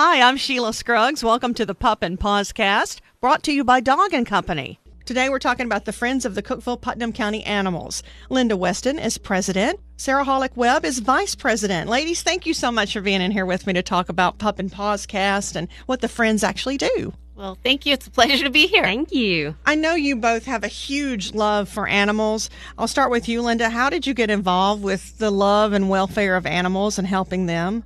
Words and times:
Hi, 0.00 0.22
I'm 0.22 0.36
Sheila 0.36 0.72
Scruggs. 0.72 1.24
Welcome 1.24 1.54
to 1.54 1.66
the 1.66 1.74
Pup 1.74 2.04
and 2.04 2.20
Pawscast, 2.20 3.00
brought 3.20 3.42
to 3.42 3.52
you 3.52 3.64
by 3.64 3.80
Dog 3.80 4.14
and 4.14 4.24
Company. 4.24 4.78
Today 5.04 5.28
we're 5.28 5.40
talking 5.40 5.66
about 5.66 5.86
the 5.86 5.92
Friends 5.92 6.24
of 6.24 6.36
the 6.36 6.42
Cookeville 6.42 6.80
Putnam 6.80 7.12
County 7.12 7.42
Animals. 7.42 8.04
Linda 8.30 8.56
Weston 8.56 9.00
is 9.00 9.18
president. 9.18 9.80
Sarah 9.96 10.24
Hollick 10.24 10.54
Webb 10.54 10.84
is 10.84 11.00
vice 11.00 11.34
president. 11.34 11.90
Ladies, 11.90 12.22
thank 12.22 12.46
you 12.46 12.54
so 12.54 12.70
much 12.70 12.92
for 12.92 13.00
being 13.00 13.20
in 13.20 13.32
here 13.32 13.44
with 13.44 13.66
me 13.66 13.72
to 13.72 13.82
talk 13.82 14.08
about 14.08 14.38
Pup 14.38 14.60
and 14.60 14.70
Pawscast 14.70 15.56
and 15.56 15.66
what 15.86 16.00
the 16.00 16.06
Friends 16.06 16.44
actually 16.44 16.78
do. 16.78 17.12
Well, 17.34 17.58
thank 17.64 17.84
you. 17.84 17.92
It's 17.92 18.06
a 18.06 18.10
pleasure 18.12 18.44
to 18.44 18.50
be 18.50 18.68
here. 18.68 18.84
Thank 18.84 19.10
you. 19.10 19.56
I 19.66 19.74
know 19.74 19.96
you 19.96 20.14
both 20.14 20.44
have 20.44 20.62
a 20.62 20.68
huge 20.68 21.34
love 21.34 21.68
for 21.68 21.88
animals. 21.88 22.50
I'll 22.78 22.86
start 22.86 23.10
with 23.10 23.28
you, 23.28 23.42
Linda. 23.42 23.68
How 23.68 23.90
did 23.90 24.06
you 24.06 24.14
get 24.14 24.30
involved 24.30 24.80
with 24.80 25.18
the 25.18 25.32
love 25.32 25.72
and 25.72 25.90
welfare 25.90 26.36
of 26.36 26.46
animals 26.46 26.98
and 27.00 27.08
helping 27.08 27.46
them? 27.46 27.82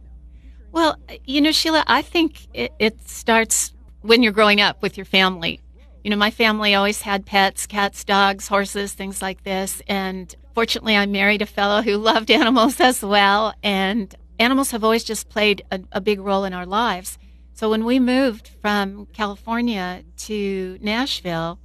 Well, 0.73 0.97
you 1.27 1.43
know, 1.43 1.53
Sheila, 1.53 1.85
I 1.87 2.01
think 2.01 2.49
it, 2.55 2.73
it 2.79 3.09
starts 3.09 3.75
when 4.01 4.23
you're 4.23 4.33
growing 4.33 4.61
up 4.61 4.81
with 4.81 4.97
your 4.97 5.05
family. 5.05 5.61
You 6.03 6.11
know, 6.11 6.17
my 6.17 6.31
family 6.31 6.75
always 6.75 7.03
had 7.03 7.27
pets, 7.27 7.67
cats, 7.67 8.05
dogs, 8.05 8.49
horses, 8.49 8.95
things 8.95 9.23
like 9.23 9.45
this. 9.45 9.83
And 9.87 10.35
fortunately, 10.55 10.97
I 10.97 11.07
married 11.07 11.43
a 11.43 11.47
fellow 11.47 11.83
who 11.83 11.97
loved 11.99 12.31
animals 12.31 12.81
as 12.81 13.03
well. 13.03 13.55
And 13.63 14.15
animals 14.39 14.71
have 14.71 14.83
always 14.83 15.05
just 15.05 15.29
played 15.29 15.63
a, 15.71 15.81
a 15.93 16.01
big 16.01 16.21
role 16.21 16.45
in 16.45 16.55
our 16.55 16.67
lives. 16.67 17.19
So 17.53 17.69
when 17.69 17.85
we 17.85 18.01
moved 18.01 18.49
from 18.61 19.07
California 19.13 20.03
to 20.17 20.79
Nashville, 20.81 21.59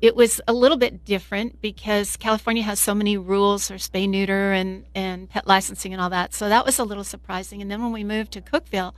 it 0.00 0.16
was 0.16 0.40
a 0.48 0.52
little 0.52 0.78
bit 0.78 1.04
different 1.04 1.60
because 1.60 2.16
California 2.16 2.62
has 2.62 2.80
so 2.80 2.94
many 2.94 3.16
rules 3.16 3.68
for 3.68 3.74
spay 3.74 4.08
neuter 4.08 4.52
and, 4.52 4.84
and 4.94 5.28
pet 5.28 5.46
licensing 5.46 5.92
and 5.92 6.00
all 6.00 6.10
that. 6.10 6.32
So 6.32 6.48
that 6.48 6.64
was 6.64 6.78
a 6.78 6.84
little 6.84 7.04
surprising. 7.04 7.60
And 7.60 7.70
then 7.70 7.82
when 7.82 7.92
we 7.92 8.02
moved 8.02 8.32
to 8.32 8.40
Cookeville 8.40 8.94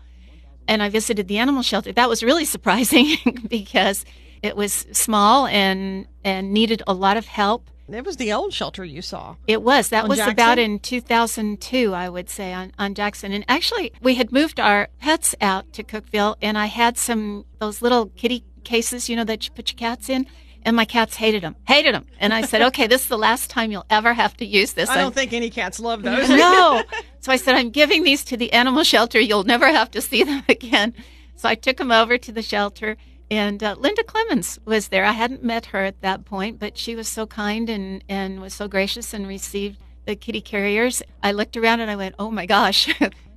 and 0.69 0.83
I 0.83 0.89
visited 0.89 1.27
the 1.27 1.39
animal 1.39 1.63
shelter, 1.63 1.93
that 1.93 2.09
was 2.09 2.23
really 2.23 2.45
surprising 2.57 3.17
because 3.49 4.05
it 4.43 4.57
was 4.57 4.87
small 4.93 5.47
and 5.47 6.07
and 6.25 6.53
needed 6.53 6.83
a 6.87 6.95
lot 6.95 7.17
of 7.17 7.27
help. 7.27 7.69
It 7.89 8.07
was 8.07 8.17
the 8.17 8.33
old 8.33 8.55
shelter 8.55 8.85
you 8.85 9.03
saw. 9.03 9.37
It 9.47 9.61
was. 9.61 9.91
That 9.91 10.09
was 10.09 10.19
Jackson? 10.19 10.33
about 10.33 10.59
in 10.59 10.79
2002, 10.79 11.93
I 11.93 12.09
would 12.09 12.31
say, 12.31 12.53
on, 12.53 12.73
on 12.79 12.95
Jackson. 12.95 13.33
And 13.33 13.45
actually, 13.49 13.93
we 14.01 14.15
had 14.15 14.33
moved 14.33 14.59
our 14.59 14.89
pets 14.99 15.35
out 15.43 15.73
to 15.75 15.83
Cookeville, 15.83 16.37
and 16.41 16.57
I 16.57 16.67
had 16.67 16.97
some, 16.97 17.45
those 17.59 17.83
little 17.83 18.07
kitty 18.07 18.45
cases, 18.65 19.11
you 19.11 19.17
know, 19.17 19.25
that 19.25 19.45
you 19.45 19.53
put 19.53 19.73
your 19.73 19.79
cats 19.79 20.09
in. 20.09 20.27
And 20.65 20.77
my 20.77 20.85
cats 20.85 21.17
hated 21.17 21.43
them, 21.43 21.57
hated 21.67 21.95
them. 21.95 22.07
And 22.21 22.33
I 22.33 22.43
said, 22.43 22.63
okay, 22.69 22.87
this 22.87 23.03
is 23.03 23.09
the 23.09 23.19
last 23.19 23.51
time 23.51 23.73
you'll 23.73 23.87
ever 23.91 24.15
have 24.15 24.37
to 24.37 24.45
use 24.47 24.75
this. 24.75 24.89
I 24.89 24.95
I'm- 24.95 25.03
don't 25.07 25.15
think 25.15 25.33
any 25.33 25.51
cats 25.51 25.81
love 25.81 26.03
those. 26.09 26.29
no. 26.29 26.83
So 27.21 27.31
I 27.31 27.37
said, 27.37 27.55
I'm 27.55 27.71
giving 27.71 28.03
these 28.03 28.25
to 28.25 28.37
the 28.37 28.53
animal 28.53 28.83
shelter. 28.83 29.21
You'll 29.21 29.45
never 29.45 29.69
have 29.69 29.93
to 29.93 30.01
see 30.01 30.25
them 30.25 30.43
again. 30.49 30.93
So 31.37 31.49
I 31.49 31.55
took 31.55 31.77
them 31.77 31.93
over 31.93 32.19
to 32.19 32.33
the 32.33 32.43
shelter, 32.43 32.97
and 33.31 33.63
uh, 33.63 33.77
Linda 33.79 34.03
Clemens 34.03 34.59
was 34.65 34.89
there. 34.89 35.05
I 35.05 35.13
hadn't 35.13 35.45
met 35.45 35.67
her 35.67 35.85
at 35.85 36.01
that 36.01 36.25
point, 36.25 36.59
but 36.59 36.77
she 36.77 36.97
was 36.97 37.07
so 37.07 37.25
kind 37.29 37.71
and, 37.71 38.03
and 38.09 38.41
was 38.41 38.55
so 38.55 38.67
gracious 38.67 39.15
and 39.15 39.29
received 39.29 39.79
the 40.05 40.17
kitty 40.17 40.41
carriers. 40.41 41.01
I 41.23 41.31
looked 41.31 41.57
around 41.57 41.79
and 41.79 41.93
I 41.93 41.95
went, 41.97 42.17
oh 42.19 42.33
my 42.33 42.45
gosh, 42.45 42.93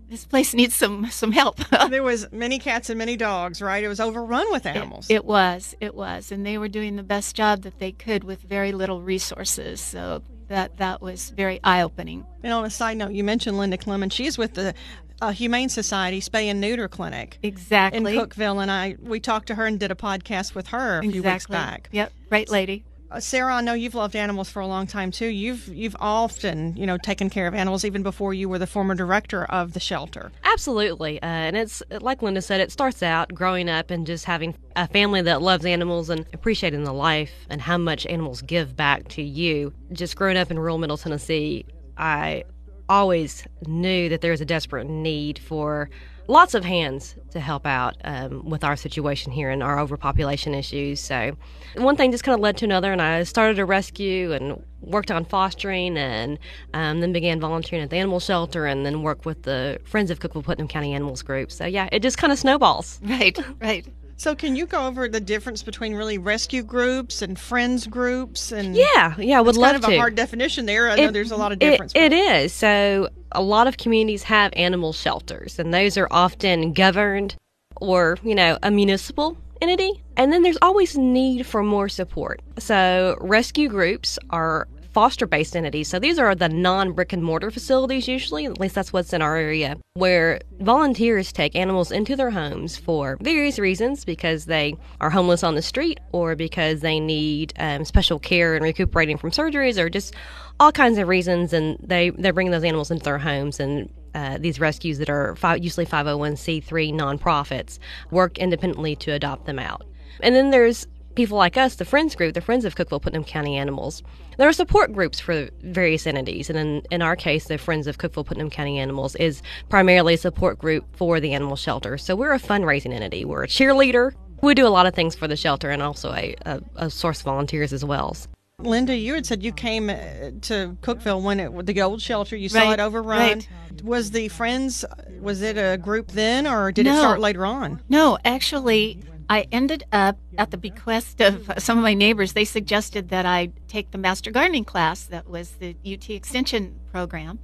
this 0.09 0.25
place 0.25 0.53
needs 0.53 0.75
some, 0.75 1.09
some 1.09 1.31
help. 1.31 1.59
there 1.89 2.03
was 2.03 2.31
many 2.31 2.59
cats 2.59 2.89
and 2.89 2.97
many 2.97 3.17
dogs, 3.17 3.61
right? 3.61 3.83
It 3.83 3.87
was 3.87 3.99
overrun 3.99 4.51
with 4.51 4.65
animals. 4.65 5.09
It, 5.09 5.15
it 5.15 5.25
was, 5.25 5.75
it 5.79 5.95
was, 5.95 6.31
and 6.31 6.45
they 6.45 6.57
were 6.57 6.67
doing 6.67 6.95
the 6.95 7.03
best 7.03 7.35
job 7.35 7.63
that 7.63 7.79
they 7.79 7.91
could 7.91 8.23
with 8.23 8.41
very 8.41 8.71
little 8.71 9.01
resources. 9.01 9.81
So 9.81 10.21
that 10.47 10.77
that 10.77 11.01
was 11.01 11.31
very 11.31 11.59
eye 11.63 11.81
opening. 11.81 12.25
and 12.43 12.53
on 12.53 12.65
a 12.65 12.69
side 12.69 12.97
note, 12.97 13.11
you 13.11 13.23
mentioned 13.23 13.57
Linda 13.57 13.77
Clemens. 13.77 14.13
She's 14.13 14.37
with 14.37 14.53
the 14.53 14.73
uh, 15.21 15.31
Humane 15.31 15.69
Society 15.69 16.21
Spay 16.21 16.45
and 16.45 16.61
Neuter 16.61 16.87
Clinic 16.87 17.39
exactly 17.41 18.15
in. 18.15 18.21
Cookeville, 18.21 18.61
and 18.61 18.69
I 18.69 18.97
we 19.01 19.19
talked 19.19 19.47
to 19.47 19.55
her 19.55 19.65
and 19.65 19.79
did 19.79 19.91
a 19.91 19.95
podcast 19.95 20.55
with 20.55 20.67
her 20.67 20.99
a 20.99 21.01
few 21.01 21.23
weeks 21.23 21.47
back. 21.47 21.89
Yep, 21.91 22.11
great 22.29 22.49
lady. 22.49 22.83
Uh, 23.11 23.19
Sarah, 23.19 23.55
I 23.55 23.61
know 23.61 23.73
you've 23.73 23.95
loved 23.95 24.15
animals 24.15 24.49
for 24.49 24.61
a 24.61 24.67
long 24.67 24.87
time 24.87 25.11
too. 25.11 25.27
You've 25.27 25.67
you've 25.67 25.95
often 25.99 26.75
you 26.75 26.85
know 26.85 26.97
taken 26.97 27.29
care 27.29 27.47
of 27.47 27.53
animals 27.53 27.85
even 27.85 28.03
before 28.03 28.33
you 28.33 28.49
were 28.49 28.57
the 28.57 28.67
former 28.67 28.95
director 28.95 29.45
of 29.45 29.73
the 29.73 29.79
shelter. 29.79 30.31
Absolutely. 30.43 31.21
Uh, 31.21 31.25
and 31.25 31.55
it's 31.55 31.83
like 32.01 32.21
Linda 32.21 32.41
said, 32.41 32.61
it 32.61 32.71
starts 32.71 33.03
out 33.03 33.33
growing 33.33 33.69
up 33.69 33.91
and 33.91 34.07
just 34.07 34.25
having 34.25 34.55
a 34.75 34.87
family 34.87 35.21
that 35.21 35.41
loves 35.41 35.65
animals 35.65 36.09
and 36.09 36.25
appreciating 36.33 36.83
the 36.83 36.93
life 36.93 37.31
and 37.49 37.61
how 37.61 37.77
much 37.77 38.05
animals 38.07 38.41
give 38.41 38.75
back 38.75 39.07
to 39.09 39.21
you. 39.21 39.73
Just 39.91 40.15
growing 40.15 40.37
up 40.37 40.49
in 40.49 40.57
rural 40.57 40.77
Middle 40.77 40.97
Tennessee, 40.97 41.65
I 41.97 42.43
always 42.89 43.45
knew 43.67 44.09
that 44.09 44.21
there 44.21 44.31
was 44.31 44.41
a 44.41 44.45
desperate 44.45 44.87
need 44.87 45.39
for 45.39 45.89
lots 46.27 46.53
of 46.53 46.63
hands 46.65 47.15
to 47.31 47.39
help 47.39 47.65
out 47.65 47.95
um, 48.03 48.49
with 48.49 48.63
our 48.63 48.75
situation 48.75 49.31
here 49.31 49.49
and 49.49 49.61
our 49.63 49.79
overpopulation 49.79 50.53
issues. 50.55 50.99
So, 50.99 51.35
one 51.75 51.95
thing 51.95 52.11
just 52.11 52.23
kind 52.23 52.33
of 52.33 52.39
led 52.41 52.57
to 52.57 52.65
another, 52.65 52.91
and 52.91 53.01
I 53.01 53.23
started 53.23 53.59
a 53.59 53.65
rescue 53.65 54.31
and 54.33 54.63
worked 54.81 55.11
on 55.11 55.25
fostering, 55.25 55.97
and 55.97 56.37
um, 56.73 56.99
then 57.01 57.11
began 57.11 57.39
volunteering 57.39 57.83
at 57.83 57.89
the 57.89 57.97
animal 57.97 58.19
shelter, 58.19 58.65
and 58.65 58.85
then 58.85 59.01
worked 59.03 59.25
with 59.25 59.43
the 59.43 59.79
Friends 59.85 60.11
of 60.11 60.19
Cookeville 60.19 60.43
Putnam 60.43 60.67
County 60.67 60.93
Animals 60.93 61.21
group. 61.21 61.51
So, 61.51 61.65
yeah, 61.65 61.89
it 61.91 62.01
just 62.01 62.17
kind 62.17 62.31
of 62.33 62.39
snowballs. 62.39 62.99
Right, 63.05 63.37
right. 63.61 63.85
So, 64.17 64.33
can 64.33 64.55
you 64.55 64.65
go 64.65 64.87
over 64.87 65.09
the 65.09 65.19
difference 65.19 65.61
between 65.61 65.93
really 65.93 66.17
rescue 66.17 66.63
groups 66.63 67.21
and 67.21 67.37
friends 67.37 67.85
groups? 67.85 68.53
And 68.53 68.73
Yeah, 68.73 69.13
yeah, 69.17 69.39
I 69.39 69.41
would 69.41 69.49
it's 69.49 69.57
love 69.57 69.73
kind 69.73 69.83
of 69.83 69.89
to. 69.89 69.95
a 69.95 69.99
hard 69.99 70.15
definition 70.15 70.65
there. 70.65 70.89
I 70.89 70.95
know 70.95 71.11
there's 71.11 71.31
a 71.31 71.35
lot 71.35 71.51
of 71.51 71.57
it- 71.61 71.69
difference. 71.71 71.91
it 71.95 72.13
is. 72.13 72.53
So, 72.53 73.09
a 73.35 73.41
lot 73.41 73.67
of 73.67 73.77
communities 73.77 74.23
have 74.23 74.51
animal 74.55 74.93
shelters, 74.93 75.59
and 75.59 75.73
those 75.73 75.97
are 75.97 76.07
often 76.11 76.73
governed 76.73 77.35
or, 77.81 78.17
you 78.23 78.35
know, 78.35 78.57
a 78.63 78.71
municipal 78.71 79.37
entity. 79.61 80.01
And 80.17 80.31
then 80.31 80.43
there's 80.43 80.57
always 80.61 80.97
need 80.97 81.45
for 81.45 81.61
more 81.61 81.89
support. 81.89 82.41
So, 82.57 83.17
rescue 83.19 83.67
groups 83.67 84.17
are 84.29 84.67
foster 84.95 85.27
based 85.27 85.57
entities. 85.57 85.89
So, 85.89 85.99
these 85.99 86.17
are 86.17 86.33
the 86.33 86.47
non 86.47 86.93
brick 86.93 87.11
and 87.11 87.21
mortar 87.21 87.51
facilities, 87.51 88.07
usually, 88.07 88.45
at 88.45 88.61
least 88.61 88.75
that's 88.75 88.93
what's 88.93 89.11
in 89.11 89.21
our 89.21 89.35
area, 89.35 89.75
where 89.95 90.39
volunteers 90.61 91.33
take 91.33 91.53
animals 91.53 91.91
into 91.91 92.15
their 92.15 92.31
homes 92.31 92.77
for 92.77 93.17
various 93.19 93.59
reasons 93.59 94.05
because 94.05 94.45
they 94.45 94.77
are 95.01 95.09
homeless 95.09 95.43
on 95.43 95.55
the 95.55 95.61
street 95.61 95.99
or 96.13 96.33
because 96.33 96.79
they 96.79 97.01
need 97.01 97.51
um, 97.59 97.83
special 97.83 98.19
care 98.19 98.55
and 98.55 98.63
recuperating 98.63 99.17
from 99.17 99.31
surgeries 99.31 99.77
or 99.77 99.89
just 99.89 100.13
all 100.61 100.71
kinds 100.71 100.97
of 100.97 101.09
reasons. 101.09 101.51
And 101.51 101.77
they, 101.83 102.11
they 102.11 102.31
bring 102.31 102.51
those 102.51 102.63
animals 102.63 102.89
into 102.89 103.03
their 103.03 103.17
homes 103.17 103.59
and 103.59 103.91
uh, 104.13 104.37
these 104.37 104.61
rescues 104.61 104.97
that 104.99 105.09
are 105.09 105.35
usually 105.57 105.85
501c3 105.85 106.93
nonprofits 106.93 107.79
work 108.11 108.37
independently 108.37 108.95
to 108.95 109.11
adopt 109.11 109.45
them 109.45 109.59
out. 109.59 109.85
And 110.21 110.33
then 110.33 110.51
there's 110.51 110.87
people 111.15 111.37
like 111.37 111.57
us, 111.57 111.75
the 111.75 111.85
Friends 111.85 112.15
Group, 112.15 112.33
the 112.33 112.41
Friends 112.41 112.65
of 112.65 112.75
Cookeville 112.75 113.01
Putnam 113.01 113.23
County 113.23 113.55
Animals. 113.57 114.03
There 114.37 114.47
are 114.47 114.53
support 114.53 114.91
groups 114.93 115.19
for 115.19 115.49
various 115.63 116.05
entities, 116.05 116.49
and 116.49 116.59
in, 116.59 116.81
in 116.91 117.01
our 117.01 117.15
case, 117.15 117.45
the 117.47 117.57
Friends 117.57 117.87
of 117.87 117.97
Cookeville 117.97 118.25
Putnam 118.25 118.49
County 118.49 118.77
Animals 118.79 119.15
is 119.15 119.41
primarily 119.69 120.15
a 120.15 120.17
support 120.17 120.59
group 120.59 120.85
for 120.95 121.19
the 121.19 121.33
animal 121.33 121.55
shelter. 121.55 121.97
So 121.97 122.15
we're 122.15 122.33
a 122.33 122.39
fundraising 122.39 122.93
entity. 122.93 123.25
We're 123.25 123.43
a 123.43 123.47
cheerleader. 123.47 124.13
We 124.41 124.53
do 124.53 124.67
a 124.67 124.69
lot 124.69 124.85
of 124.85 124.93
things 124.93 125.15
for 125.15 125.27
the 125.27 125.37
shelter 125.37 125.69
and 125.71 125.81
also 125.81 126.11
a, 126.13 126.35
a, 126.45 126.61
a 126.75 126.89
source 126.89 127.19
of 127.19 127.25
volunteers 127.25 127.71
as 127.73 127.83
well. 127.85 128.15
Linda, 128.59 128.95
you 128.95 129.13
had 129.15 129.25
said 129.25 129.43
you 129.43 129.51
came 129.51 129.89
uh, 129.89 129.95
to 130.43 130.77
Cookeville 130.81 131.21
when 131.21 131.39
it 131.39 131.65
the 131.65 131.81
old 131.81 132.01
shelter. 132.01 132.35
You 132.37 132.47
saw 132.49 132.59
Right, 132.69 132.79
it 132.79 132.81
overrun. 132.81 133.19
right. 133.19 133.47
Was 133.83 134.11
the 134.11 134.29
friends? 134.29 134.85
Was 135.19 135.41
it 135.41 135.57
a 135.57 135.77
group 135.77 136.11
then, 136.11 136.47
or 136.47 136.71
did 136.71 136.87
it 136.87 136.95
start 136.95 137.19
later 137.19 137.45
on? 137.45 137.81
No, 137.89 138.17
actually, 138.23 139.01
I 139.29 139.47
ended 139.51 139.85
up 139.91 140.17
at 140.37 140.51
the 140.51 140.57
bequest 140.57 141.21
of 141.21 141.51
some 141.57 141.77
of 141.77 141.83
my 141.83 141.93
neighbors. 141.93 142.33
They 142.33 142.45
suggested 142.45 143.09
that 143.09 143.25
I 143.25 143.51
take 143.67 143.91
the 143.91 143.97
master 143.97 144.31
gardening 144.31 144.65
class 144.65 145.03
that 145.05 145.27
was 145.27 145.51
the 145.51 145.75
UT 145.85 146.09
Extension 146.09 146.79
program. 146.91 147.39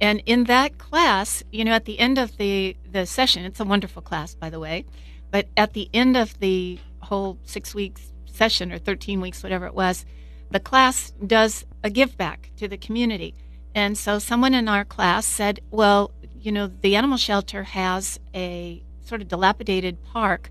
And 0.00 0.22
in 0.26 0.44
that 0.44 0.78
class, 0.78 1.42
you 1.52 1.64
know, 1.64 1.72
at 1.72 1.84
the 1.84 1.98
end 1.98 2.18
of 2.18 2.36
the, 2.36 2.76
the 2.90 3.06
session, 3.06 3.44
it's 3.44 3.60
a 3.60 3.64
wonderful 3.64 4.02
class, 4.02 4.34
by 4.34 4.50
the 4.50 4.60
way, 4.60 4.84
but 5.30 5.48
at 5.56 5.72
the 5.72 5.88
end 5.94 6.16
of 6.16 6.38
the 6.40 6.78
whole 7.00 7.38
six 7.44 7.74
weeks 7.74 8.12
session 8.26 8.72
or 8.72 8.78
13 8.78 9.20
weeks, 9.20 9.42
whatever 9.42 9.66
it 9.66 9.74
was, 9.74 10.04
the 10.50 10.60
class 10.60 11.12
does 11.26 11.64
a 11.82 11.90
give 11.90 12.16
back 12.16 12.50
to 12.56 12.68
the 12.68 12.76
community. 12.76 13.34
And 13.74 13.96
so 13.96 14.18
someone 14.18 14.54
in 14.54 14.68
our 14.68 14.84
class 14.84 15.24
said, 15.24 15.60
well, 15.70 16.10
you 16.38 16.52
know, 16.52 16.66
the 16.66 16.96
animal 16.96 17.16
shelter 17.16 17.62
has 17.62 18.18
a 18.34 18.82
sort 19.02 19.22
of 19.22 19.28
dilapidated 19.28 20.02
park 20.02 20.50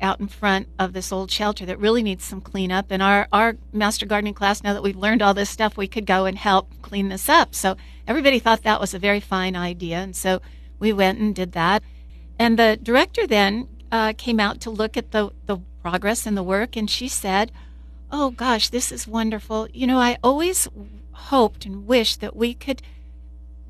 out 0.00 0.20
in 0.20 0.28
front 0.28 0.68
of 0.78 0.92
this 0.92 1.12
old 1.12 1.30
shelter 1.30 1.66
that 1.66 1.78
really 1.78 2.02
needs 2.02 2.24
some 2.24 2.40
cleanup. 2.40 2.86
And 2.90 3.02
our, 3.02 3.28
our 3.32 3.56
master 3.72 4.06
gardening 4.06 4.34
class, 4.34 4.62
now 4.62 4.72
that 4.72 4.82
we've 4.82 4.96
learned 4.96 5.22
all 5.22 5.34
this 5.34 5.50
stuff, 5.50 5.76
we 5.76 5.88
could 5.88 6.06
go 6.06 6.24
and 6.26 6.38
help 6.38 6.70
clean 6.82 7.08
this 7.08 7.28
up. 7.28 7.54
So 7.54 7.76
everybody 8.06 8.38
thought 8.38 8.62
that 8.62 8.80
was 8.80 8.94
a 8.94 8.98
very 8.98 9.20
fine 9.20 9.56
idea. 9.56 9.98
And 9.98 10.16
so 10.16 10.40
we 10.78 10.92
went 10.92 11.18
and 11.18 11.34
did 11.34 11.52
that. 11.52 11.82
And 12.38 12.58
the 12.58 12.78
director 12.82 13.26
then 13.26 13.68
uh, 13.92 14.14
came 14.16 14.40
out 14.40 14.60
to 14.62 14.70
look 14.70 14.96
at 14.96 15.10
the, 15.10 15.30
the 15.46 15.58
progress 15.82 16.26
and 16.26 16.36
the 16.36 16.42
work, 16.42 16.76
and 16.76 16.88
she 16.88 17.08
said, 17.08 17.52
Oh 18.12 18.30
gosh, 18.30 18.68
this 18.70 18.90
is 18.90 19.06
wonderful. 19.06 19.68
You 19.72 19.86
know, 19.86 19.98
I 19.98 20.18
always 20.22 20.68
hoped 21.12 21.64
and 21.64 21.86
wished 21.86 22.20
that 22.20 22.34
we 22.34 22.54
could 22.54 22.82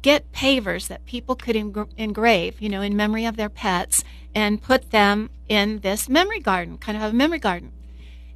get 0.02 0.32
pavers 0.32 0.88
that 0.88 1.04
people 1.04 1.36
could 1.36 1.56
engra- 1.56 1.90
engrave, 1.96 2.60
you 2.60 2.68
know, 2.68 2.80
in 2.80 2.96
memory 2.96 3.26
of 3.26 3.36
their 3.36 3.50
pets 3.50 4.02
and 4.34 4.62
put 4.62 4.90
them 4.90 5.30
in 5.48 5.80
this 5.80 6.08
memory 6.08 6.40
garden, 6.40 6.78
kind 6.78 6.96
of 6.96 7.02
a 7.02 7.12
memory 7.12 7.38
garden. 7.38 7.72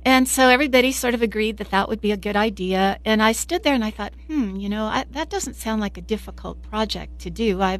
And 0.04 0.28
so 0.28 0.48
everybody 0.48 0.92
sort 0.92 1.14
of 1.14 1.22
agreed 1.22 1.56
that 1.56 1.70
that 1.70 1.88
would 1.88 2.00
be 2.00 2.12
a 2.12 2.16
good 2.16 2.36
idea. 2.36 2.98
And 3.04 3.22
I 3.22 3.32
stood 3.32 3.62
there 3.62 3.74
and 3.74 3.84
I 3.84 3.90
thought, 3.90 4.12
hmm, 4.26 4.56
you 4.56 4.68
know, 4.68 4.84
I, 4.84 5.04
that 5.12 5.30
doesn't 5.30 5.54
sound 5.54 5.80
like 5.80 5.96
a 5.96 6.02
difficult 6.02 6.62
project 6.62 7.20
to 7.20 7.30
do. 7.30 7.62
I, 7.62 7.78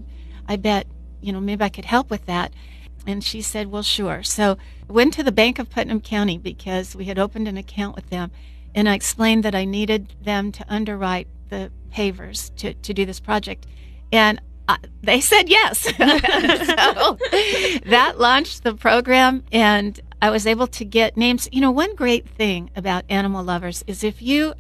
I 0.49 0.57
bet, 0.57 0.87
you 1.21 1.33
know, 1.33 1.41
maybe 1.41 1.65
I 1.65 1.69
could 1.69 1.85
help 1.85 2.11
with 2.11 2.25
that. 2.27 2.53
And 3.07 3.23
she 3.23 3.43
said, 3.43 3.67
well, 3.67 3.83
sure. 3.83 4.23
So 4.23 4.57
I 4.89 4.93
went 4.93 5.13
to 5.15 5.23
the 5.23 5.33
Bank 5.33 5.59
of 5.59 5.69
Putnam 5.69 6.01
County 6.01 6.39
because 6.39 6.97
we 6.97 7.05
had 7.05 7.19
opened 7.19 7.47
an 7.47 7.59
account 7.59 7.95
with 7.95 8.09
them. 8.09 8.31
And 8.75 8.89
I 8.89 8.95
explained 8.95 9.45
that 9.45 9.55
I 9.55 9.67
needed 9.67 10.15
them 10.23 10.51
to 10.53 10.65
underwrite 10.67 11.29
the 11.51 11.71
pavers 11.93 12.55
to, 12.57 12.73
to 12.73 12.95
do 12.95 13.05
this 13.05 13.21
project. 13.21 13.67
And 14.11 14.41
uh, 14.67 14.77
they 15.03 15.21
said 15.21 15.49
yes. 15.49 15.81
so 15.81 15.93
that 17.91 18.15
launched 18.17 18.65
the 18.65 18.75
program, 18.75 19.45
and 19.53 20.01
I 20.23 20.31
was 20.31 20.47
able 20.47 20.67
to 20.69 20.85
get 20.85 21.17
names. 21.17 21.49
You 21.53 21.61
know, 21.61 21.71
one 21.71 21.95
great 21.95 22.29
thing 22.29 22.71
about 22.75 23.05
animal 23.09 23.45
lovers 23.45 23.85
is 23.87 24.03
if 24.03 24.23
you 24.23 24.55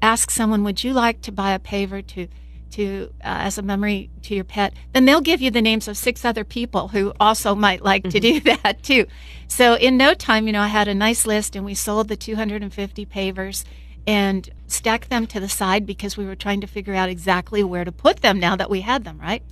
ask 0.00 0.30
someone, 0.30 0.64
"Would 0.64 0.82
you 0.82 0.94
like 0.94 1.20
to 1.22 1.32
buy 1.32 1.52
a 1.52 1.58
paver 1.58 2.06
to 2.08 2.28
to 2.70 3.10
uh, 3.22 3.44
as 3.44 3.58
a 3.58 3.62
memory 3.62 4.08
to 4.22 4.34
your 4.34 4.44
pet?" 4.44 4.72
then 4.94 5.04
they'll 5.04 5.20
give 5.20 5.42
you 5.42 5.50
the 5.50 5.60
names 5.60 5.86
of 5.86 5.98
six 5.98 6.24
other 6.24 6.44
people 6.44 6.88
who 6.88 7.12
also 7.20 7.54
might 7.54 7.82
like 7.82 8.04
mm-hmm. 8.04 8.10
to 8.10 8.20
do 8.20 8.40
that 8.62 8.82
too. 8.82 9.06
So 9.48 9.74
in 9.74 9.98
no 9.98 10.14
time, 10.14 10.46
you 10.46 10.52
know, 10.54 10.62
I 10.62 10.68
had 10.68 10.88
a 10.88 10.94
nice 10.94 11.26
list, 11.26 11.54
and 11.56 11.64
we 11.64 11.74
sold 11.74 12.08
the 12.08 12.16
250 12.16 13.04
pavers 13.04 13.64
and 14.06 14.50
stack 14.66 15.08
them 15.08 15.26
to 15.26 15.40
the 15.40 15.48
side 15.48 15.86
because 15.86 16.16
we 16.16 16.24
were 16.24 16.34
trying 16.34 16.60
to 16.60 16.66
figure 16.66 16.94
out 16.94 17.08
exactly 17.08 17.62
where 17.62 17.84
to 17.84 17.92
put 17.92 18.20
them 18.20 18.40
now 18.40 18.56
that 18.56 18.70
we 18.70 18.80
had 18.80 19.04
them, 19.04 19.20
right? 19.20 19.42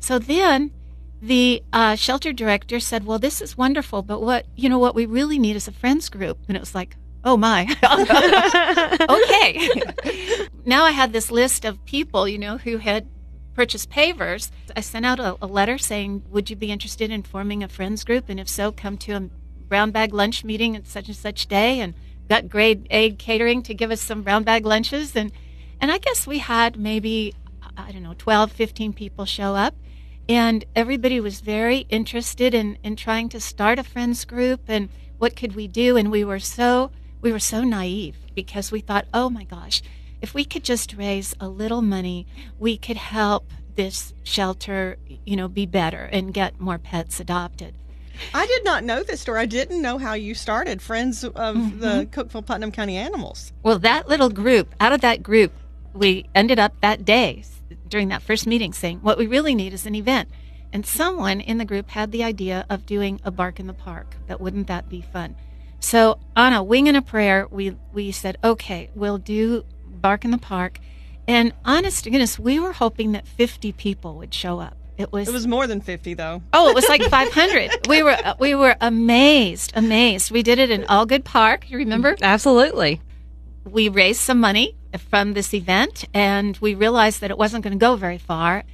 So 0.00 0.18
then 0.18 0.72
the 1.20 1.62
uh, 1.72 1.96
shelter 1.96 2.32
director 2.32 2.80
said, 2.80 3.04
"Well, 3.04 3.18
this 3.18 3.40
is 3.40 3.56
wonderful, 3.56 4.02
but 4.02 4.22
what 4.22 4.46
you 4.54 4.68
know 4.68 4.78
what 4.78 4.94
we 4.94 5.06
really 5.06 5.38
need 5.38 5.56
is 5.56 5.68
a 5.68 5.72
friends 5.72 6.08
group." 6.08 6.38
And 6.48 6.56
it 6.56 6.60
was 6.60 6.74
like, 6.74 6.96
"Oh 7.24 7.36
my, 7.36 7.62
okay." 9.10 10.48
now 10.64 10.84
I 10.84 10.92
had 10.92 11.12
this 11.12 11.30
list 11.30 11.64
of 11.64 11.84
people, 11.84 12.28
you 12.28 12.38
know, 12.38 12.58
who 12.58 12.78
had 12.78 13.08
purchased 13.54 13.90
pavers. 13.90 14.50
I 14.76 14.80
sent 14.80 15.04
out 15.04 15.18
a, 15.18 15.36
a, 15.42 15.46
letter 15.46 15.78
saying, 15.78 16.22
"Would 16.30 16.50
you 16.50 16.56
be 16.56 16.70
interested 16.70 17.10
in 17.10 17.22
forming 17.22 17.64
a 17.64 17.68
friends 17.68 18.04
group? 18.04 18.28
And 18.28 18.38
if 18.38 18.48
so, 18.48 18.70
come 18.70 18.96
to 18.98 19.12
a 19.12 19.28
brown 19.68 19.90
bag 19.90 20.14
lunch 20.14 20.44
meeting 20.44 20.76
at 20.76 20.86
such 20.86 21.08
and 21.08 21.16
such 21.16 21.48
day." 21.48 21.80
And 21.80 21.94
got 22.28 22.48
grade 22.48 22.86
A 22.90 23.12
catering 23.12 23.62
to 23.62 23.74
give 23.74 23.90
us 23.90 24.00
some 24.00 24.22
brown 24.22 24.44
bag 24.44 24.66
lunches, 24.66 25.16
and 25.16 25.32
and 25.80 25.90
I 25.90 25.98
guess 25.98 26.26
we 26.26 26.38
had 26.38 26.78
maybe 26.78 27.34
I 27.76 27.92
don't 27.92 28.02
know 28.02 28.14
12, 28.18 28.52
15 28.52 28.92
people 28.92 29.24
show 29.24 29.54
up. 29.54 29.74
And 30.28 30.66
everybody 30.76 31.20
was 31.20 31.40
very 31.40 31.86
interested 31.88 32.52
in, 32.52 32.76
in 32.82 32.96
trying 32.96 33.30
to 33.30 33.40
start 33.40 33.78
a 33.78 33.84
friends 33.84 34.26
group 34.26 34.60
and 34.68 34.90
what 35.16 35.36
could 35.36 35.54
we 35.54 35.66
do. 35.68 35.96
And 35.96 36.10
we 36.10 36.22
were 36.22 36.38
so 36.38 36.90
we 37.20 37.32
were 37.32 37.38
so 37.38 37.64
naive 37.64 38.16
because 38.34 38.70
we 38.70 38.80
thought 38.80 39.06
oh 39.12 39.28
my 39.28 39.44
gosh 39.44 39.82
if 40.20 40.34
we 40.34 40.44
could 40.44 40.64
just 40.64 40.94
raise 40.94 41.34
a 41.40 41.48
little 41.48 41.82
money 41.82 42.26
we 42.58 42.76
could 42.76 42.96
help 42.96 43.50
this 43.74 44.12
shelter 44.22 44.96
you 45.24 45.36
know 45.36 45.48
be 45.48 45.66
better 45.66 46.04
and 46.12 46.34
get 46.34 46.60
more 46.60 46.78
pets 46.78 47.20
adopted 47.20 47.74
I 48.34 48.46
did 48.46 48.64
not 48.64 48.84
know 48.84 49.02
this 49.02 49.20
story. 49.20 49.40
I 49.40 49.46
didn't 49.46 49.82
know 49.82 49.98
how 49.98 50.14
you 50.14 50.34
started 50.34 50.82
Friends 50.82 51.24
of 51.24 51.34
mm-hmm. 51.34 51.80
the 51.80 52.08
Cookeville 52.10 52.46
Putnam 52.46 52.72
County 52.72 52.96
Animals. 52.96 53.52
Well, 53.62 53.78
that 53.80 54.08
little 54.08 54.30
group, 54.30 54.74
out 54.80 54.92
of 54.92 55.00
that 55.02 55.22
group, 55.22 55.52
we 55.94 56.26
ended 56.34 56.58
up 56.58 56.80
that 56.80 57.04
day 57.04 57.44
during 57.88 58.08
that 58.08 58.22
first 58.22 58.46
meeting 58.46 58.72
saying, 58.72 58.98
what 58.98 59.18
we 59.18 59.26
really 59.26 59.54
need 59.54 59.72
is 59.72 59.86
an 59.86 59.94
event. 59.94 60.28
And 60.72 60.84
someone 60.84 61.40
in 61.40 61.58
the 61.58 61.64
group 61.64 61.90
had 61.90 62.12
the 62.12 62.22
idea 62.22 62.66
of 62.68 62.86
doing 62.86 63.20
a 63.24 63.30
bark 63.30 63.58
in 63.58 63.66
the 63.66 63.72
park. 63.72 64.16
That 64.26 64.40
wouldn't 64.40 64.66
that 64.66 64.88
be 64.88 65.00
fun? 65.00 65.34
So 65.80 66.18
on 66.36 66.52
a 66.52 66.62
wing 66.62 66.88
and 66.88 66.96
a 66.96 67.02
prayer, 67.02 67.46
we 67.50 67.76
we 67.92 68.12
said, 68.12 68.36
okay, 68.42 68.90
we'll 68.94 69.18
do 69.18 69.64
bark 69.86 70.24
in 70.24 70.30
the 70.30 70.38
park. 70.38 70.78
And 71.26 71.52
honest 71.64 72.04
to 72.04 72.10
goodness, 72.10 72.38
we 72.38 72.58
were 72.58 72.72
hoping 72.72 73.12
that 73.12 73.26
50 73.26 73.72
people 73.72 74.16
would 74.16 74.34
show 74.34 74.60
up. 74.60 74.76
It 74.98 75.12
was. 75.12 75.28
It 75.28 75.32
was 75.32 75.46
more 75.46 75.68
than 75.68 75.80
50, 75.80 76.14
though. 76.14 76.42
Oh, 76.52 76.68
it 76.68 76.74
was 76.74 76.88
like 76.88 77.02
500. 77.02 77.70
we 77.88 78.02
were 78.02 78.10
uh, 78.10 78.34
we 78.40 78.56
were 78.56 78.76
amazed, 78.80 79.72
amazed. 79.76 80.32
We 80.32 80.42
did 80.42 80.58
it 80.58 80.70
in 80.70 80.82
Allgood 80.82 81.24
Park. 81.24 81.70
You 81.70 81.78
remember? 81.78 82.16
Absolutely. 82.20 83.00
We 83.64 83.88
raised 83.88 84.20
some 84.20 84.40
money 84.40 84.74
from 85.10 85.34
this 85.34 85.54
event, 85.54 86.04
and 86.12 86.58
we 86.58 86.74
realized 86.74 87.20
that 87.20 87.30
it 87.30 87.38
wasn't 87.38 87.62
going 87.62 87.78
to 87.78 87.80
go 87.80 87.94
very 87.94 88.18
far. 88.18 88.64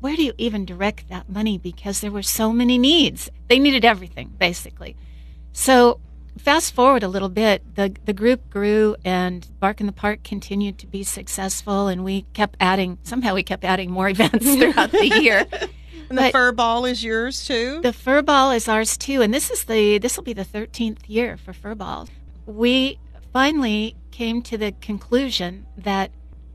Where 0.00 0.16
do 0.16 0.22
you 0.22 0.32
even 0.38 0.64
direct 0.64 1.08
that 1.08 1.28
money? 1.28 1.58
Because 1.58 2.00
there 2.00 2.10
were 2.10 2.22
so 2.22 2.52
many 2.52 2.78
needs. 2.78 3.28
They 3.48 3.58
needed 3.58 3.84
everything, 3.84 4.32
basically. 4.38 4.96
So, 5.52 6.00
fast 6.38 6.74
forward 6.74 7.02
a 7.02 7.08
little 7.08 7.28
bit, 7.28 7.74
the, 7.74 7.94
the 8.04 8.12
group 8.12 8.50
grew, 8.50 8.96
and 9.04 9.48
Bark 9.60 9.80
in 9.80 9.86
the 9.86 9.92
Park 9.92 10.22
continued 10.22 10.78
to 10.78 10.86
be 10.86 11.02
successful, 11.02 11.88
and 11.88 12.04
we 12.04 12.22
kept 12.32 12.56
adding, 12.60 12.98
somehow, 13.02 13.34
we 13.34 13.42
kept 13.42 13.64
adding 13.64 13.90
more 13.90 14.08
events 14.10 14.54
throughout 14.54 14.92
the 14.92 15.20
year. 15.20 15.46
And 16.10 16.18
the 16.18 16.30
fur 16.32 16.52
ball 16.52 16.84
is 16.84 17.02
yours 17.02 17.46
too. 17.46 17.80
The 17.80 17.92
fur 17.92 18.20
ball 18.20 18.50
is 18.50 18.68
ours 18.68 18.98
too, 18.98 19.22
and 19.22 19.32
this 19.32 19.50
is 19.50 19.64
the 19.64 19.96
this 19.96 20.18
will 20.18 20.24
be 20.24 20.34
the 20.34 20.44
thirteenth 20.44 21.08
year 21.08 21.38
for 21.38 21.54
fur 21.54 21.74
ball. 21.74 22.10
We 22.44 22.98
finally 23.32 23.96
came 24.10 24.42
to 24.42 24.58
the 24.58 24.72
conclusion 24.72 25.66
that 25.78 26.10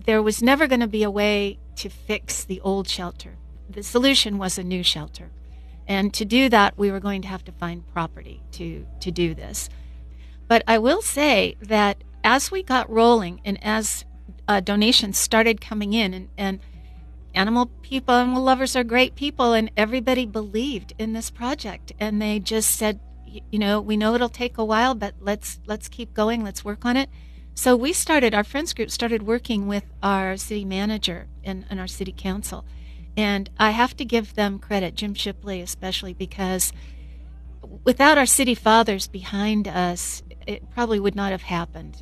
there 0.06 0.22
was 0.22 0.42
never 0.44 0.68
going 0.68 0.80
to 0.82 0.88
be 0.88 1.04
a 1.04 1.12
way 1.12 1.60
to 1.78 1.90
fix 1.90 2.44
the 2.44 2.62
old 2.62 2.88
shelter. 2.88 3.38
The 3.70 3.84
solution 3.84 4.38
was 4.38 4.58
a 4.58 4.64
new 4.64 4.84
shelter. 4.84 5.32
And 5.90 6.14
to 6.14 6.24
do 6.24 6.48
that, 6.50 6.78
we 6.78 6.92
were 6.92 7.00
going 7.02 7.24
to 7.24 7.28
have 7.28 7.44
to 7.46 7.52
find 7.52 7.86
property 7.92 8.42
to, 8.52 8.86
to 9.02 9.12
do 9.12 9.34
this. 9.34 9.70
But 10.48 10.64
I 10.68 10.78
will 10.78 11.02
say 11.02 11.58
that 11.62 12.04
as 12.24 12.52
we 12.52 12.64
got 12.64 12.90
rolling 12.90 13.42
and 13.44 13.62
as 13.64 14.06
uh, 14.48 14.60
donations 14.60 15.18
started 15.18 15.60
coming 15.60 15.94
in, 15.94 16.14
and, 16.14 16.30
and 16.38 16.60
animal 17.34 17.68
people, 17.82 18.14
animal 18.14 18.44
lovers 18.44 18.76
are 18.76 18.84
great 18.84 19.16
people, 19.16 19.54
and 19.54 19.72
everybody 19.76 20.26
believed 20.26 20.94
in 20.98 21.14
this 21.14 21.30
project. 21.30 21.92
And 22.00 22.22
they 22.22 22.40
just 22.40 22.70
said, 22.76 23.00
you 23.52 23.60
know, 23.60 23.82
we 23.82 23.98
know 23.98 24.14
it'll 24.14 24.30
take 24.30 24.58
a 24.58 24.66
while, 24.66 24.96
but 24.96 25.16
let's 25.20 25.60
let's 25.68 25.88
keep 25.88 26.14
going. 26.14 26.44
Let's 26.44 26.66
work 26.66 26.86
on 26.86 26.98
it. 26.98 27.10
So 27.54 27.76
we 27.76 27.94
started 27.94 28.34
our 28.34 28.44
friends 28.44 28.74
group 28.74 28.90
started 28.90 29.24
working 29.24 29.68
with 29.68 29.84
our 30.02 30.38
city 30.38 30.66
manager 30.66 31.28
and, 31.44 31.66
and 31.70 31.80
our 31.80 31.88
city 31.88 32.14
council, 32.16 32.66
and 33.18 33.50
I 33.58 33.72
have 33.72 33.96
to 33.98 34.06
give 34.06 34.36
them 34.36 34.60
credit, 34.60 34.96
Jim 34.96 35.14
Shipley 35.14 35.62
especially, 35.62 36.14
because 36.14 36.72
without 37.84 38.18
our 38.18 38.26
city 38.26 38.56
fathers 38.56 39.08
behind 39.08 39.68
us, 39.68 40.24
it 40.48 40.70
probably 40.72 41.00
would 41.00 41.16
not 41.16 41.32
have 41.32 41.44
happened. 41.44 42.02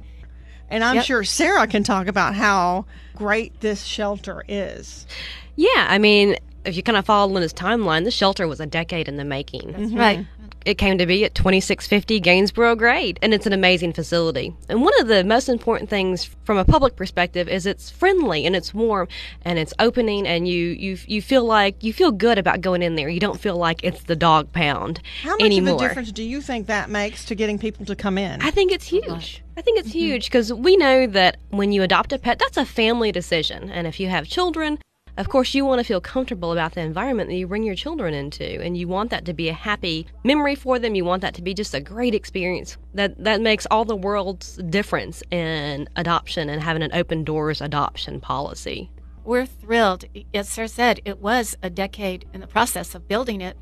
And 0.69 0.83
I'm 0.83 0.95
yep. 0.95 1.05
sure 1.05 1.23
Sarah 1.23 1.67
can 1.67 1.83
talk 1.83 2.07
about 2.07 2.35
how 2.35 2.85
great 3.15 3.61
this 3.61 3.83
shelter 3.83 4.43
is. 4.47 5.07
Yeah, 5.55 5.87
I 5.89 5.97
mean, 5.97 6.35
if 6.65 6.75
you 6.75 6.83
kind 6.83 6.97
of 6.97 7.05
follow 7.05 7.31
Linda's 7.31 7.53
timeline, 7.53 8.03
the 8.03 8.11
shelter 8.11 8.47
was 8.47 8.59
a 8.59 8.65
decade 8.65 9.07
in 9.07 9.15
the 9.15 9.23
making. 9.23 9.71
That's 9.71 9.93
right 9.93 10.19
mm-hmm. 10.19 10.36
It 10.67 10.77
came 10.77 10.97
to 10.97 11.05
be 11.05 11.23
at 11.23 11.33
2650 11.33 12.19
Gainesboro 12.19 12.75
Grade, 12.75 13.19
and 13.21 13.33
it's 13.33 13.45
an 13.45 13.53
amazing 13.53 13.93
facility. 13.93 14.53
And 14.67 14.81
one 14.81 14.91
of 14.99 15.07
the 15.07 15.23
most 15.23 15.47
important 15.47 15.89
things 15.89 16.25
from 16.43 16.57
a 16.57 16.65
public 16.65 16.97
perspective 16.97 17.47
is 17.47 17.65
it's 17.65 17.89
friendly 17.89 18.45
and 18.45 18.53
it's 18.53 18.73
warm 18.73 19.07
and 19.43 19.57
it's 19.57 19.73
opening, 19.79 20.27
and 20.27 20.45
you 20.45 20.65
you 20.71 20.97
you 21.07 21.21
feel 21.21 21.45
like 21.45 21.85
you 21.85 21.93
feel 21.93 22.11
good 22.11 22.37
about 22.37 22.59
going 22.59 22.81
in 22.81 22.95
there. 22.95 23.07
You 23.07 23.21
don't 23.21 23.39
feel 23.39 23.55
like 23.55 23.81
it's 23.81 24.03
the 24.03 24.15
dog 24.17 24.51
pound 24.51 25.01
How 25.23 25.37
much 25.37 25.41
anymore. 25.43 25.75
of 25.75 25.81
a 25.81 25.87
difference 25.87 26.11
do 26.11 26.23
you 26.23 26.41
think 26.41 26.67
that 26.67 26.89
makes 26.89 27.23
to 27.25 27.35
getting 27.35 27.57
people 27.57 27.85
to 27.85 27.95
come 27.95 28.17
in? 28.17 28.41
I 28.41 28.51
think 28.51 28.73
it's 28.73 28.87
huge. 28.87 29.41
I 29.55 29.61
think 29.61 29.79
it's 29.79 29.87
mm-hmm. 29.87 29.99
huge 29.99 30.25
because 30.25 30.51
we 30.51 30.75
know 30.75 31.07
that 31.07 31.37
when 31.49 31.71
you 31.71 31.81
adopt 31.81 32.11
a 32.11 32.19
pet, 32.19 32.39
that's 32.39 32.57
a 32.57 32.65
family 32.65 33.13
decision, 33.13 33.69
and 33.69 33.87
if 33.87 34.01
you 34.01 34.09
have 34.09 34.27
children 34.27 34.79
of 35.17 35.29
course, 35.29 35.53
you 35.53 35.65
want 35.65 35.79
to 35.79 35.83
feel 35.83 35.99
comfortable 35.99 36.51
about 36.51 36.73
the 36.73 36.81
environment 36.81 37.29
that 37.29 37.35
you 37.35 37.47
bring 37.47 37.63
your 37.63 37.75
children 37.75 38.13
into, 38.13 38.61
and 38.61 38.77
you 38.77 38.87
want 38.87 39.09
that 39.09 39.25
to 39.25 39.33
be 39.33 39.49
a 39.49 39.53
happy 39.53 40.07
memory 40.23 40.55
for 40.55 40.77
them. 40.77 40.95
You 40.95 41.05
want 41.05 41.21
that 41.23 41.33
to 41.35 41.41
be 41.41 41.53
just 41.53 41.73
a 41.73 41.81
great 41.81 42.13
experience. 42.13 42.77
That 42.93 43.23
that 43.23 43.41
makes 43.41 43.65
all 43.71 43.83
the 43.83 43.95
world's 43.95 44.57
difference 44.69 45.23
in 45.31 45.89
adoption 45.95 46.49
and 46.49 46.61
having 46.61 46.83
an 46.83 46.93
open 46.93 47.23
doors 47.23 47.61
adoption 47.61 48.21
policy. 48.21 48.91
We're 49.23 49.45
thrilled. 49.45 50.05
As 50.33 50.47
Sarah 50.47 50.69
said, 50.69 51.01
it 51.03 51.19
was 51.19 51.57
a 51.61 51.69
decade 51.69 52.25
in 52.33 52.39
the 52.39 52.47
process 52.47 52.95
of 52.95 53.07
building 53.07 53.41
it, 53.41 53.57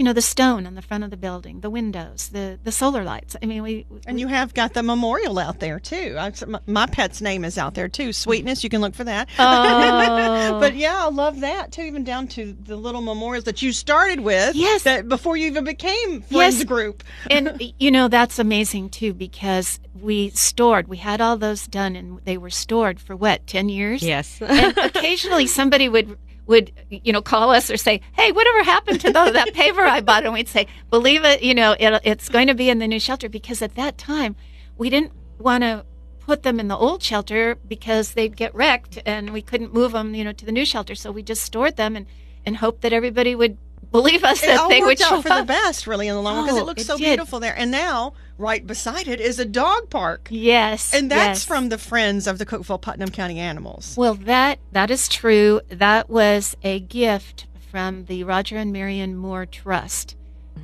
you 0.00 0.04
know, 0.04 0.14
the 0.14 0.22
stone 0.22 0.66
on 0.66 0.76
the 0.76 0.80
front 0.82 1.04
of 1.04 1.10
the 1.10 1.16
building, 1.18 1.60
the 1.60 1.68
windows, 1.68 2.30
the, 2.32 2.58
the 2.64 2.72
solar 2.72 3.04
lights. 3.04 3.36
I 3.42 3.44
mean, 3.44 3.62
we, 3.62 3.84
we 3.90 4.00
and 4.06 4.18
you 4.18 4.28
have 4.28 4.54
got 4.54 4.72
the 4.72 4.82
memorial 4.82 5.38
out 5.38 5.60
there 5.60 5.78
too. 5.78 6.16
I, 6.18 6.32
my 6.66 6.86
pet's 6.86 7.20
name 7.20 7.44
is 7.44 7.58
out 7.58 7.74
there 7.74 7.86
too. 7.86 8.14
Sweetness, 8.14 8.64
you 8.64 8.70
can 8.70 8.80
look 8.80 8.94
for 8.94 9.04
that. 9.04 9.28
Oh. 9.38 10.58
but 10.60 10.74
yeah, 10.74 11.04
I 11.04 11.10
love 11.10 11.40
that 11.40 11.72
too. 11.72 11.82
Even 11.82 12.02
down 12.02 12.28
to 12.28 12.56
the 12.62 12.76
little 12.76 13.02
memorials 13.02 13.44
that 13.44 13.60
you 13.60 13.72
started 13.72 14.20
with. 14.20 14.54
Yes. 14.54 14.84
That 14.84 15.06
before 15.06 15.36
you 15.36 15.48
even 15.48 15.64
became 15.64 16.22
friends 16.22 16.58
yes. 16.58 16.64
group. 16.64 17.04
and 17.30 17.60
you 17.78 17.90
know 17.90 18.08
that's 18.08 18.38
amazing 18.38 18.88
too 18.88 19.12
because 19.12 19.80
we 20.00 20.30
stored. 20.30 20.88
We 20.88 20.96
had 20.96 21.20
all 21.20 21.36
those 21.36 21.66
done, 21.66 21.94
and 21.94 22.20
they 22.24 22.38
were 22.38 22.48
stored 22.48 23.00
for 23.00 23.14
what 23.14 23.46
ten 23.46 23.68
years. 23.68 24.02
Yes. 24.02 24.40
and 24.40 24.78
occasionally 24.78 25.46
somebody 25.46 25.90
would 25.90 26.16
would 26.50 26.72
you 26.90 27.12
know 27.12 27.22
call 27.22 27.50
us 27.50 27.70
or 27.70 27.76
say, 27.76 28.00
"Hey, 28.12 28.32
whatever 28.32 28.64
happened 28.64 29.00
to 29.02 29.06
the, 29.06 29.30
that 29.30 29.54
paver 29.54 29.86
I 29.86 30.00
bought?" 30.00 30.24
And 30.24 30.34
we'd 30.34 30.48
say, 30.48 30.66
"Believe 30.90 31.24
it, 31.24 31.42
you 31.42 31.54
know, 31.54 31.76
it, 31.78 32.02
it's 32.04 32.28
going 32.28 32.48
to 32.48 32.54
be 32.54 32.68
in 32.68 32.80
the 32.80 32.88
new 32.88 33.00
shelter." 33.00 33.28
Because 33.28 33.62
at 33.62 33.76
that 33.76 33.96
time, 33.96 34.34
we 34.76 34.90
didn't 34.90 35.12
want 35.38 35.62
to 35.62 35.86
put 36.18 36.42
them 36.42 36.60
in 36.60 36.68
the 36.68 36.76
old 36.76 37.02
shelter 37.02 37.56
because 37.66 38.12
they'd 38.12 38.36
get 38.36 38.54
wrecked 38.54 38.98
and 39.06 39.30
we 39.30 39.40
couldn't 39.40 39.72
move 39.72 39.92
them, 39.92 40.14
you 40.14 40.24
know, 40.24 40.32
to 40.32 40.44
the 40.44 40.52
new 40.52 40.66
shelter. 40.66 40.94
So 40.94 41.12
we 41.12 41.22
just 41.22 41.42
stored 41.42 41.76
them 41.76 41.96
and 41.96 42.06
and 42.44 42.56
hoped 42.56 42.80
that 42.82 42.92
everybody 42.92 43.34
would 43.34 43.56
believe 43.92 44.22
us 44.24 44.40
that 44.40 44.58
all 44.58 44.68
they 44.68 44.80
would 44.80 44.86
worked 44.86 45.00
show 45.00 45.16
out 45.16 45.22
for 45.22 45.28
the 45.34 45.44
best, 45.44 45.86
really, 45.86 46.08
in 46.08 46.14
the 46.14 46.20
long 46.22 46.36
run, 46.36 46.44
because 46.46 46.58
Oh, 46.58 46.62
it 46.62 46.66
looks 46.66 46.82
it 46.82 46.86
so 46.86 46.96
did. 46.96 47.04
beautiful 47.04 47.40
there. 47.40 47.56
And 47.56 47.70
now, 47.70 48.12
right 48.38 48.66
beside 48.66 49.08
it 49.08 49.20
is 49.20 49.38
a 49.38 49.44
dog 49.44 49.90
park, 49.90 50.28
Yes, 50.30 50.94
and 50.94 51.10
that's 51.10 51.40
yes. 51.40 51.44
from 51.44 51.68
the 51.68 51.78
Friends 51.78 52.26
of 52.26 52.38
the 52.38 52.46
Cookeville 52.46 52.80
Putnam 52.80 53.10
County 53.10 53.38
Animals. 53.38 53.94
Well, 53.96 54.14
that 54.14 54.58
that 54.72 54.90
is 54.90 55.08
true. 55.08 55.60
That 55.68 56.08
was 56.08 56.56
a 56.62 56.80
gift 56.80 57.46
from 57.70 58.06
the 58.06 58.24
Roger 58.24 58.56
and 58.56 58.72
Marion 58.72 59.16
Moore 59.16 59.46
Trust. 59.46 60.16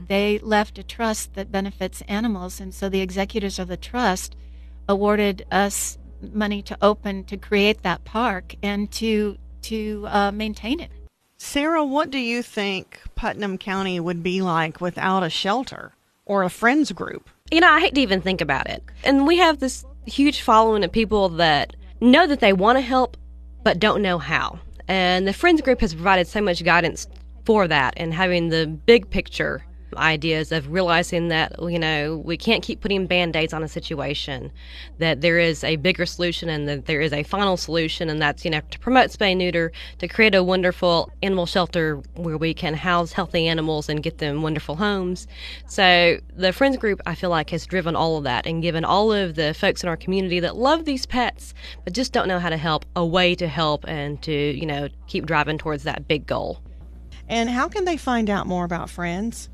They 0.09 0.39
left 0.41 0.79
a 0.79 0.83
trust 0.83 1.35
that 1.35 1.51
benefits 1.51 2.03
animals, 2.09 2.61
and 2.61 2.75
so 2.75 2.89
the 2.89 3.01
executors 3.01 3.59
of 3.59 3.69
the 3.69 3.77
trust 3.77 4.37
awarded 4.89 5.45
us 5.51 5.99
money 6.33 6.63
to 6.63 6.77
open 6.81 7.25
to 7.25 7.37
create 7.37 7.83
that 7.83 8.05
park 8.05 8.55
and 8.63 8.91
to 8.93 9.37
to 9.63 10.05
uh, 10.09 10.31
maintain 10.33 10.81
it. 10.81 10.91
Sarah, 11.39 11.85
what 11.85 12.11
do 12.11 12.19
you 12.19 12.43
think 12.43 13.01
Putnam 13.15 13.59
County 13.59 14.01
would 14.01 14.23
be 14.23 14.41
like 14.41 14.81
without 14.81 15.23
a 15.23 15.29
shelter 15.31 15.93
or 16.25 16.43
a 16.43 16.51
Friends 16.51 16.93
group? 16.93 17.29
You 17.51 17.61
know, 17.61 17.71
I 17.71 17.81
hate 17.81 17.95
to 17.95 18.01
even 18.01 18.23
think 18.23 18.41
about 18.41 18.71
it. 18.71 18.83
And 19.05 19.27
we 19.27 19.37
have 19.37 19.59
this 19.59 19.85
huge 20.07 20.41
following 20.41 20.83
of 20.83 20.93
people 20.93 21.29
that 21.31 21.77
know 22.01 22.27
that 22.27 22.41
they 22.41 22.55
want 22.55 22.79
to 22.79 22.83
help, 22.83 23.19
but 23.63 23.79
don't 23.79 24.01
know 24.01 24.19
how. 24.19 24.59
And 24.89 25.29
the 25.29 25.33
Friends 25.33 25.61
Group 25.61 25.81
has 25.81 25.95
provided 25.95 26.27
so 26.27 26.41
much 26.41 26.65
guidance 26.65 27.07
for 27.45 27.69
that 27.69 27.95
and 27.97 28.15
having 28.15 28.49
the 28.49 28.67
big 28.67 29.11
picture 29.11 29.65
ideas 29.97 30.53
of 30.53 30.71
realizing 30.71 31.29
that, 31.29 31.55
you 31.63 31.79
know, 31.79 32.17
we 32.25 32.37
can't 32.37 32.63
keep 32.63 32.81
putting 32.81 33.07
band 33.07 33.37
aids 33.37 33.53
on 33.53 33.63
a 33.63 33.69
situation, 33.69 34.53
that 34.99 35.21
there 35.21 35.39
is 35.39 35.63
a 35.65 35.77
bigger 35.77 36.07
solution 36.07 36.49
and 36.49 36.69
that 36.69 36.87
there 36.87 37.01
is 37.01 37.13
a 37.13 37.23
final 37.23 37.57
solution, 37.57 38.09
and 38.11 38.21
that's, 38.21 38.45
you 38.45 38.51
know, 38.51 38.61
to 38.71 38.79
promote 38.79 39.11
spay 39.11 39.37
neuter, 39.37 39.73
to 39.99 40.09
create 40.09 40.35
a 40.35 40.43
wonderful 40.43 41.11
animal 41.23 41.47
shelter 41.47 42.03
where 42.15 42.37
we 42.37 42.53
can 42.53 42.75
house 42.75 43.13
healthy 43.13 43.49
animals 43.49 43.89
and 43.89 44.03
get 44.03 44.19
them 44.19 44.43
wonderful 44.43 44.77
homes. 44.77 45.27
So 45.67 46.19
the 46.37 46.53
Friends 46.53 46.77
Group, 46.77 47.01
I 47.07 47.15
feel 47.15 47.31
like, 47.31 47.51
has 47.51 47.67
driven 47.67 47.97
all 47.97 48.19
of 48.19 48.25
that 48.25 48.47
and 48.47 48.63
given 48.63 48.85
all 48.85 49.13
of 49.13 49.35
the 49.35 49.55
folks 49.55 49.83
in 49.83 49.89
our 49.89 49.97
community 49.97 50.41
that 50.41 50.57
love 50.57 50.85
these 50.85 51.07
pets 51.07 51.55
but 51.85 51.93
just 51.93 52.13
don't 52.13 52.29
know 52.29 52.39
how 52.39 52.51
to 52.51 52.57
help 52.57 52.85
a 52.95 53.05
way 53.05 53.35
to 53.35 53.49
help 53.49 53.85
and 53.87 54.21
to, 54.23 54.33
you 54.33 54.67
know, 54.67 54.89
keep 55.07 55.27
driving 55.27 55.59
towards 55.59 55.85
that 55.85 56.09
big 56.09 56.27
goal. 56.27 56.61
And 57.29 57.51
how 57.51 57.69
can 57.69 57.85
they 57.85 57.97
find 57.97 58.31
out 58.31 58.47
more 58.47 58.65
about 58.65 58.91
Friends? 58.91 59.49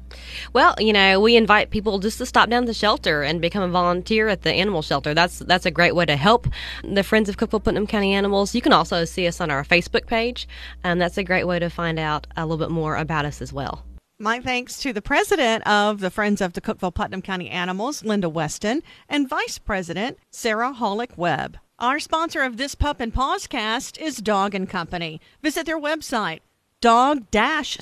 Well, 0.52 0.74
you 0.78 0.92
know, 0.92 1.20
we 1.20 1.36
invite 1.36 1.70
people 1.70 1.98
just 1.98 2.18
to 2.18 2.26
stop 2.26 2.50
down 2.50 2.62
to 2.62 2.66
the 2.66 2.74
shelter 2.74 3.22
and 3.22 3.40
become 3.40 3.62
a 3.62 3.68
volunteer 3.68 4.28
at 4.28 4.42
the 4.42 4.52
animal 4.52 4.82
shelter. 4.82 5.14
That's 5.14 5.38
that's 5.38 5.66
a 5.66 5.70
great 5.70 5.94
way 5.94 6.04
to 6.06 6.16
help 6.16 6.46
the 6.84 7.02
Friends 7.02 7.28
of 7.28 7.36
Cookeville 7.36 7.64
Putnam 7.64 7.86
County 7.86 8.12
Animals. 8.12 8.54
You 8.54 8.60
can 8.60 8.72
also 8.72 9.04
see 9.04 9.26
us 9.26 9.40
on 9.40 9.50
our 9.50 9.64
Facebook 9.64 10.06
page, 10.06 10.46
and 10.84 11.00
that's 11.00 11.18
a 11.18 11.24
great 11.24 11.46
way 11.46 11.58
to 11.58 11.70
find 11.70 11.98
out 11.98 12.26
a 12.36 12.44
little 12.44 12.58
bit 12.58 12.70
more 12.70 12.96
about 12.96 13.24
us 13.24 13.40
as 13.40 13.52
well. 13.52 13.84
My 14.18 14.38
thanks 14.38 14.78
to 14.82 14.92
the 14.92 15.02
president 15.02 15.66
of 15.66 15.98
the 15.98 16.10
Friends 16.10 16.40
of 16.40 16.52
the 16.52 16.60
Cookeville 16.60 16.94
Putnam 16.94 17.22
County 17.22 17.50
Animals, 17.50 18.04
Linda 18.04 18.28
Weston, 18.28 18.82
and 19.08 19.28
vice 19.28 19.58
president, 19.58 20.18
Sarah 20.30 20.72
Hollick 20.72 21.16
Webb. 21.16 21.58
Our 21.78 21.98
sponsor 21.98 22.42
of 22.42 22.56
this 22.56 22.76
Pup 22.76 23.00
and 23.00 23.12
Pawscast 23.12 24.00
is 24.00 24.18
Dog 24.18 24.54
and 24.54 24.68
Company. 24.68 25.20
Visit 25.42 25.66
their 25.66 25.80
website, 25.80 26.38
dog-co.com. 26.82 27.72